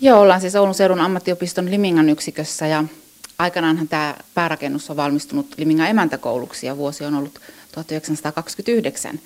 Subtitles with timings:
[0.00, 2.84] Joo, ollaan siis Oulun seudun ammattiopiston Limingan yksikössä ja
[3.38, 7.40] aikanaanhan tämä päärakennus on valmistunut Limingan emäntäkouluksi ja vuosi on ollut
[7.72, 9.20] 1929.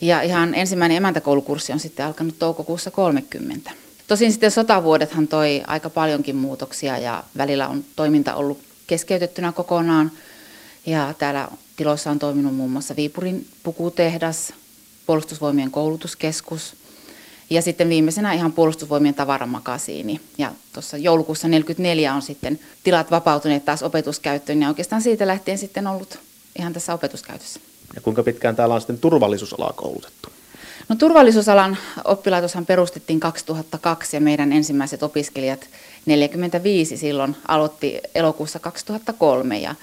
[0.00, 3.70] Ja ihan ensimmäinen emäntäkoulukurssi on sitten alkanut toukokuussa 30.
[4.06, 10.12] Tosin sitten sotavuodethan toi aika paljonkin muutoksia ja välillä on toiminta ollut keskeytettynä kokonaan.
[10.86, 14.52] Ja täällä tiloissa on toiminut muun muassa Viipurin pukutehdas,
[15.06, 16.83] puolustusvoimien koulutuskeskus
[17.50, 20.20] ja sitten viimeisenä ihan puolustusvoimien tavaramakasiini.
[20.38, 25.86] Ja tuossa joulukuussa 44 on sitten tilat vapautuneet taas opetuskäyttöön ja oikeastaan siitä lähtien sitten
[25.86, 26.18] ollut
[26.58, 27.60] ihan tässä opetuskäytössä.
[27.94, 30.28] Ja kuinka pitkään täällä on sitten turvallisuusalaa koulutettu?
[30.88, 35.68] No turvallisuusalan oppilaitoshan perustettiin 2002 ja meidän ensimmäiset opiskelijat
[36.06, 39.74] 45 silloin aloitti elokuussa 2003 ja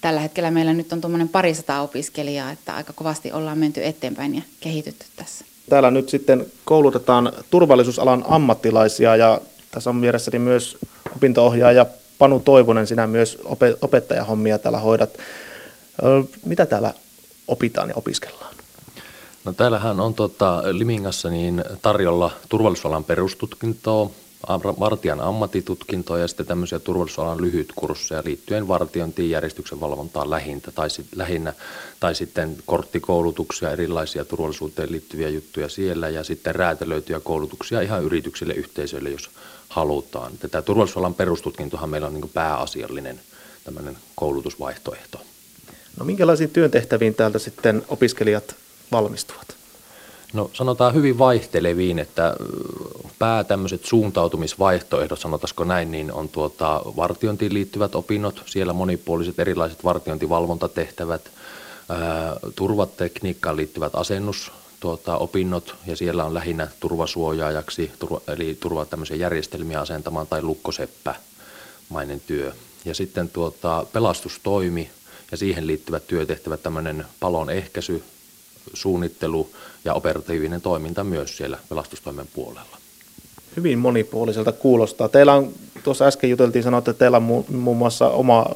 [0.00, 4.42] tällä hetkellä meillä nyt on tuommoinen parisataa opiskelijaa, että aika kovasti ollaan menty eteenpäin ja
[4.60, 5.44] kehitytty tässä.
[5.70, 10.78] Täällä nyt sitten koulutetaan turvallisuusalan ammattilaisia ja tässä on vieressäni myös
[11.16, 11.86] opintoohjaaja
[12.18, 13.38] Panu Toivonen, sinä myös
[13.82, 15.10] opettajahommia täällä hoidat.
[16.44, 16.94] Mitä täällä
[17.48, 18.54] opitaan ja opiskellaan?
[19.44, 24.10] No täällähän on tota, Limingassa niin tarjolla turvallisuusalan perustutkintoa,
[24.80, 31.52] vartijan ammattitutkintoa ja sitten tämmöisiä turvallisuusalan lyhytkursseja liittyen vartiointiin, järjestyksen valvontaan lähintä, tai, sit, lähinnä,
[32.00, 39.10] tai sitten korttikoulutuksia, erilaisia turvallisuuteen liittyviä juttuja siellä ja sitten räätälöityjä koulutuksia ihan yrityksille, yhteisöille,
[39.10, 39.30] jos
[39.68, 40.32] halutaan.
[40.38, 43.20] Tätä turvallisuusalan perustutkintohan meillä on niin pääasiallinen
[43.64, 45.20] tämmöinen koulutusvaihtoehto.
[45.96, 48.54] No minkälaisiin työntehtäviin täältä sitten opiskelijat
[48.92, 49.60] valmistuvat?
[50.32, 52.36] No sanotaan hyvin vaihteleviin, että
[53.20, 61.30] pää tämmöiset suuntautumisvaihtoehdot, sanotaanko näin, niin on tuota vartiointiin liittyvät opinnot, siellä monipuoliset erilaiset vartiointivalvontatehtävät,
[61.88, 69.16] ää, turvatekniikkaan liittyvät asennus, tuota, opinnot ja siellä on lähinnä turvasuojaajaksi, turva, eli turva tämmöisiä
[69.16, 72.52] järjestelmiä asentamaan tai lukkoseppämainen työ.
[72.84, 74.90] Ja sitten tuota, pelastustoimi
[75.30, 78.02] ja siihen liittyvät työtehtävät, tämmöinen palon ehkäisy,
[78.74, 79.50] suunnittelu
[79.84, 82.80] ja operatiivinen toiminta myös siellä pelastustoimen puolella.
[83.56, 85.08] Hyvin monipuoliselta kuulostaa.
[85.08, 85.52] Teillä on,
[85.84, 88.46] tuossa äsken juteltiin, sanoitte, että teillä on muun muassa oma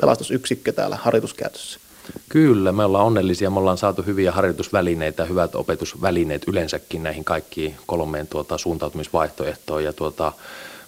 [0.00, 1.80] pelastusyksikkö täällä harjoituskäytössä.
[2.28, 3.50] Kyllä, me ollaan onnellisia.
[3.50, 9.84] Me ollaan saatu hyviä harjoitusvälineitä, hyvät opetusvälineet yleensäkin näihin kaikkiin kolmeen tuota, suuntautumisvaihtoehtoon.
[9.84, 10.32] Ja tuota,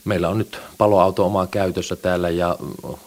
[0.06, 2.56] Meillä on nyt paloauto omaa käytössä täällä ja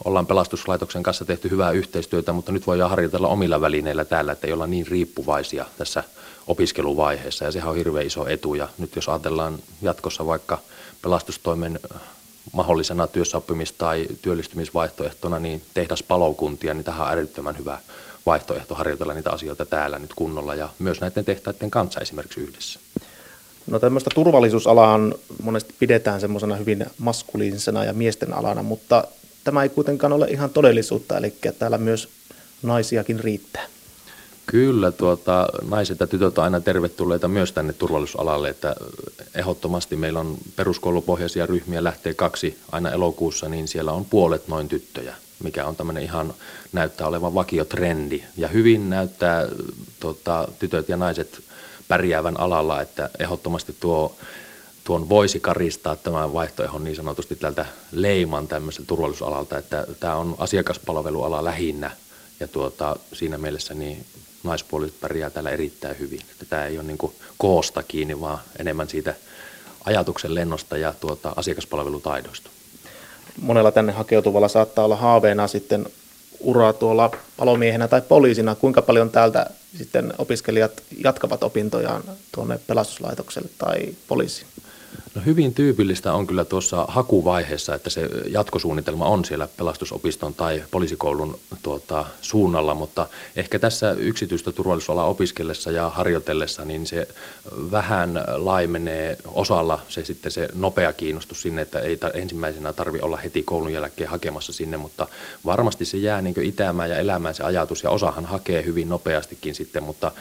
[0.06, 4.54] ollaan pelastuslaitoksen kanssa tehty hyvää yhteistyötä, mutta nyt voidaan harjoitella omilla välineillä täällä, että ei
[4.54, 6.04] olla niin riippuvaisia tässä
[6.50, 10.60] opiskeluvaiheessa ja sehän on hirveän iso etu ja nyt jos ajatellaan jatkossa vaikka
[11.02, 11.80] pelastustoimen
[12.54, 17.80] mahdollisena työssäoppimis- tai työllistymisvaihtoehtona niin tehdas palokuntia, niin tähän on älyttömän hyvä
[18.26, 22.80] vaihtoehto harjoitella niitä asioita täällä nyt kunnolla ja myös näiden tehtaiden kanssa esimerkiksi yhdessä.
[23.68, 25.00] No tämmöistä turvallisuusalaa
[25.44, 29.04] monesti pidetään semmoisena hyvin maskuliinisena ja miesten alana, mutta
[29.44, 32.10] tämä ei kuitenkaan ole ihan todellisuutta, eli täällä myös
[32.64, 33.66] naisiakin riittää.
[34.50, 38.76] Kyllä, tuota, naiset ja tytöt on aina tervetulleita myös tänne turvallisuusalalle, että
[39.36, 45.16] ehdottomasti meillä on peruskoulupohjaisia ryhmiä, lähtee kaksi aina elokuussa, niin siellä on puolet noin tyttöjä,
[45.44, 46.34] mikä on tämmöinen ihan
[46.72, 48.24] näyttää olevan vakiotrendi.
[48.38, 49.48] Ja hyvin näyttää
[50.00, 51.42] tuota, tytöt ja naiset
[51.88, 54.16] pärjäävän alalla, että ehdottomasti tuo,
[54.84, 61.44] tuon voisi karistaa tämän vaihtoehdon niin sanotusti tältä leiman tämmöiseltä turvallisuusalalta, että tämä on asiakaspalveluala
[61.44, 61.92] lähinnä
[62.40, 64.06] ja tuota, siinä mielessä niin
[64.44, 66.22] naispuoliset pärjää täällä erittäin hyvin.
[66.32, 69.16] Että tämä ei ole niin koosta kiinni, vaan enemmän siitä
[69.86, 72.50] ajatuksen lennosta ja tuota, asiakaspalvelutaidoista.
[73.42, 75.86] Monella tänne hakeutuvalla saattaa olla haaveena sitten
[76.40, 83.96] uraa tuolla palomiehenä tai poliisina, kuinka paljon täältä sitten opiskelijat jatkavat opintojaan tuonne pelastuslaitokselle tai
[84.08, 84.48] poliisiin?
[85.16, 91.40] No hyvin tyypillistä on kyllä tuossa hakuvaiheessa, että se jatkosuunnitelma on siellä pelastusopiston tai poliisikoulun
[91.64, 97.08] tuota, suunnalla, mutta ehkä tässä yksityistä turvallisuusalaa opiskellessa ja harjoitellessa, niin se
[97.72, 99.82] vähän laimenee osalla.
[99.90, 104.10] Se sitten se nopea kiinnostus sinne, että ei ta- ensimmäisenä tarvi olla heti koulun jälkeen
[104.10, 105.08] hakemassa sinne, mutta
[105.46, 109.84] varmasti se jää niin itämään ja elämään se ajatus ja osahan hakee hyvin nopeastikin sitten,
[109.84, 110.12] mutta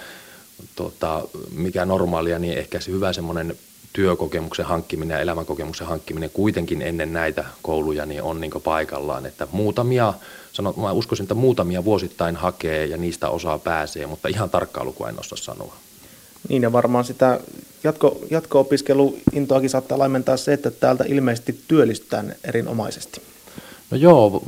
[0.77, 3.57] tuota, mikä normaalia, niin ehkä se hyvä semmoinen
[3.93, 9.26] työkokemuksen hankkiminen ja elämänkokemuksen hankkiminen kuitenkin ennen näitä kouluja niin on niin paikallaan.
[9.26, 10.14] Että muutamia,
[10.52, 15.08] sanot, mä uskoisin, että muutamia vuosittain hakee ja niistä osaa pääsee, mutta ihan tarkkaa lukua
[15.08, 15.75] en osaa sanoa.
[16.49, 17.40] Niin ja varmaan sitä
[17.85, 23.23] jatko, jatko-opiskeluintoakin saattaa laimentaa se, että täältä ilmeisesti työllistetään erinomaisesti.
[23.90, 24.43] No joo,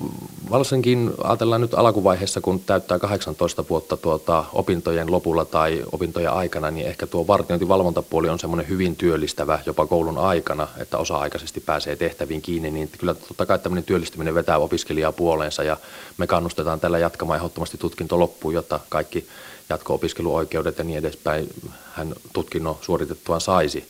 [0.51, 6.87] varsinkin ajatellaan nyt alkuvaiheessa, kun täyttää 18 vuotta tuota opintojen lopulla tai opintojen aikana, niin
[6.87, 12.71] ehkä tuo vartiointivalvontapuoli on semmoinen hyvin työllistävä jopa koulun aikana, että osa-aikaisesti pääsee tehtäviin kiinni,
[12.71, 15.77] niin kyllä totta kai tämmöinen työllistyminen vetää opiskelijaa puoleensa ja
[16.19, 19.27] me kannustetaan tällä jatkamaan ehdottomasti tutkinto loppuun, jotta kaikki
[19.69, 21.49] jatko-opiskeluoikeudet ja niin edespäin
[21.93, 23.89] hän tutkinnon suoritettuaan saisi.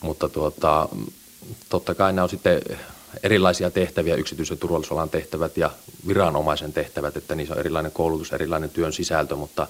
[0.00, 0.88] Mutta tuota,
[1.68, 2.62] totta kai nämä on sitten
[3.22, 5.70] erilaisia tehtäviä, yksityisen turvallisuusalan tehtävät ja
[6.06, 9.66] viranomaisen tehtävät, että niissä on erilainen koulutus, erilainen työn sisältö, mutta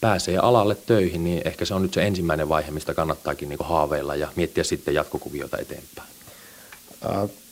[0.00, 4.16] pääsee alalle töihin, niin ehkä se on nyt se ensimmäinen vaihe, mistä kannattaakin niin haaveilla
[4.16, 6.08] ja miettiä sitten jatkokuvioita eteenpäin.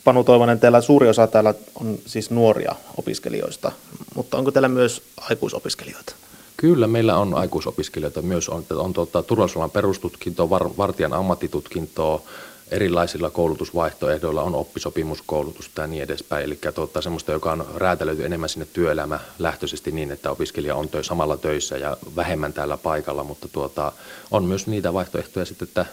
[0.03, 3.71] Panu Toivonen, teillä suuri osa täällä on siis nuoria opiskelijoista,
[4.15, 6.15] mutta onko teillä myös aikuisopiskelijoita?
[6.57, 8.49] Kyllä, meillä on aikuisopiskelijoita myös.
[8.49, 12.21] On, on tuota, turvallisuusalan perustutkintoa, var, vartijan ammattitutkintoa,
[12.71, 16.43] erilaisilla koulutusvaihtoehdoilla on oppisopimuskoulutusta ja niin edespäin.
[16.45, 21.03] Eli tuota, semmoista, joka on räätälöity enemmän sinne työelämä lähtöisesti niin, että opiskelija on tö-
[21.03, 23.91] samalla töissä ja vähemmän täällä paikalla, mutta tuota,
[24.31, 25.85] on myös niitä vaihtoehtoja sitten, että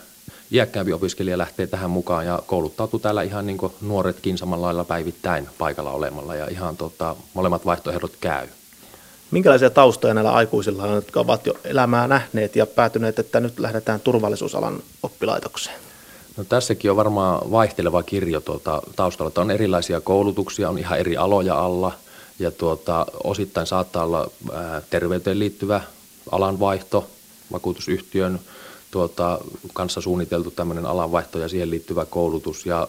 [0.52, 5.48] iäkkäämpi opiskelija lähtee tähän mukaan ja kouluttautuu täällä ihan niin kuin nuoretkin samalla lailla päivittäin
[5.58, 8.48] paikalla olemalla ja ihan tuota, molemmat vaihtoehdot käy.
[9.30, 14.00] Minkälaisia taustoja näillä aikuisilla on, jotka ovat jo elämää nähneet ja päätyneet, että nyt lähdetään
[14.00, 15.85] turvallisuusalan oppilaitokseen?
[16.36, 19.28] No tässäkin on varmaan vaihteleva kirjo tuota, taustalla.
[19.28, 21.92] Että on erilaisia koulutuksia, on ihan eri aloja alla
[22.38, 25.80] ja tuota, osittain saattaa olla ää, terveyteen liittyvä
[26.30, 27.10] alanvaihto,
[27.52, 28.40] vakuutusyhtiön
[28.96, 29.38] tuota,
[29.72, 32.66] kanssa suunniteltu tämmöinen alanvaihto ja siihen liittyvä koulutus.
[32.66, 32.88] Ja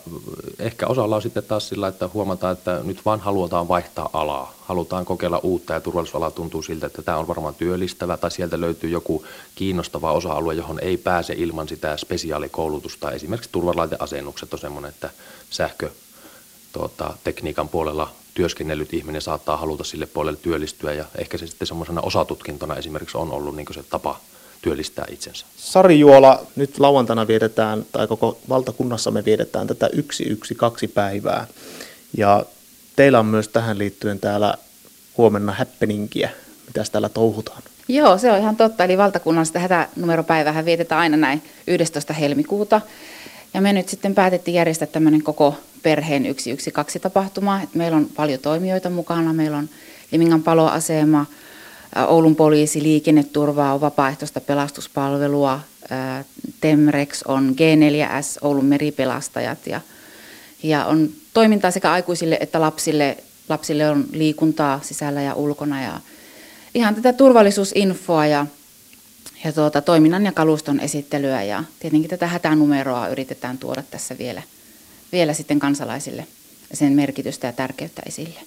[0.60, 4.54] ehkä osalla on sitten taas sillä, että huomataan, että nyt vaan halutaan vaihtaa alaa.
[4.62, 8.90] Halutaan kokeilla uutta ja turvallisuusala tuntuu siltä, että tämä on varmaan työllistävä tai sieltä löytyy
[8.90, 9.26] joku
[9.56, 13.12] kiinnostava osa-alue, johon ei pääse ilman sitä spesiaalikoulutusta.
[13.12, 15.10] Esimerkiksi turvalaiteasennukset on semmoinen, että
[15.50, 15.90] sähkö
[16.74, 22.02] tuota, tekniikan puolella työskennellyt ihminen saattaa haluta sille puolelle työllistyä ja ehkä se sitten semmoisena
[22.02, 24.20] osatutkintona esimerkiksi on ollut niin se tapa
[24.62, 25.46] työllistää itsensä.
[25.58, 31.48] Sari Juola, nyt lauantaina vietetään, tai koko valtakunnassa me vietetään tätä yksi yksi kaksi päivää.
[32.18, 32.46] Ja
[32.96, 34.54] teillä on myös tähän liittyen täällä
[35.18, 36.30] huomenna happeningiä.
[36.68, 37.64] Mitä täällä touhutaan?
[37.88, 38.84] Joo, se on ihan totta.
[38.84, 42.14] Eli valtakunnallista hätänumeropäivää vietetään aina näin 11.
[42.14, 42.82] helmikuuta.
[43.54, 47.62] Ja me nyt sitten päätettiin järjestää tämmöinen koko perheen 112 tapahtuma.
[47.62, 49.34] Et meillä on paljon toimijoita mukana.
[49.34, 49.70] Meillä on
[50.12, 51.26] Limingan paloasema,
[52.08, 55.60] Oulun poliisi, liikenneturvaa, on vapaaehtoista pelastuspalvelua,
[56.62, 59.82] Temrex on G4S, Oulun meripelastajat ja,
[60.64, 63.18] ja on toimintaa sekä aikuisille että lapsille.
[63.50, 66.00] Lapsille on liikuntaa sisällä ja ulkona ja
[66.76, 68.46] ihan tätä turvallisuusinfoa ja,
[69.46, 74.42] ja tuota, toiminnan ja kaluston esittelyä ja tietenkin tätä hätänumeroa yritetään tuoda tässä vielä,
[75.12, 76.28] vielä sitten kansalaisille
[76.74, 78.40] sen merkitystä ja tärkeyttä esille.